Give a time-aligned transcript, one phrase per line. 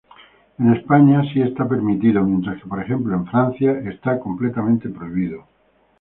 [0.57, 5.45] En España sí está permitido mientras que, por ejemplo, en Francia está completamente prohibido.